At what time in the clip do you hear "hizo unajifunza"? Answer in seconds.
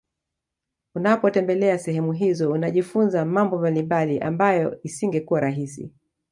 2.13-3.25